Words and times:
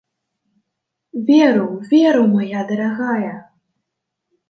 Веру, 1.27 1.67
веру, 1.91 2.25
мая 2.35 2.61
дарагая! 2.73 3.33